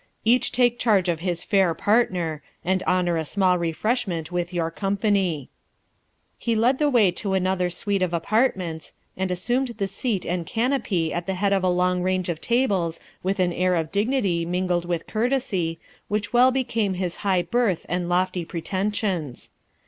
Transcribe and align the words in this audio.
Each 0.25 0.51
take 0.51 0.79
charge 0.79 1.09
of 1.09 1.19
his 1.19 1.43
fair 1.43 1.75
partner, 1.75 2.41
and 2.65 2.81
honour 2.87 3.17
a 3.17 3.23
small 3.23 3.59
refreshment 3.59 4.31
with 4.31 4.51
your 4.51 4.71
company.' 4.71 5.47
He 6.39 6.55
led 6.55 6.79
the 6.79 6.89
way 6.89 7.11
to 7.11 7.35
another 7.35 7.69
suite 7.69 8.01
of 8.01 8.11
apartments, 8.11 8.93
and 9.15 9.29
assumed 9.29 9.67
the 9.77 9.85
seat 9.87 10.25
and 10.25 10.47
canopy 10.47 11.13
at 11.13 11.27
the 11.27 11.35
head 11.35 11.53
of 11.53 11.63
a 11.63 11.69
long 11.69 12.01
range 12.01 12.29
of 12.29 12.41
tables 12.41 12.99
with 13.21 13.39
an 13.39 13.53
air 13.53 13.75
of 13.75 13.91
dignity, 13.91 14.43
mingled 14.43 14.85
with 14.85 15.05
courtesy, 15.05 15.79
which 16.07 16.33
well 16.33 16.49
became 16.51 16.95
his 16.95 17.17
high 17.17 17.43
birth 17.43 17.85
and 17.87 18.09
lofty 18.09 18.43
pretensions. 18.43 19.51